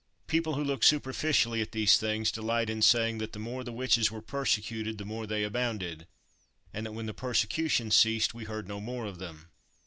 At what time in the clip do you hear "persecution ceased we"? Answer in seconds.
7.13-8.45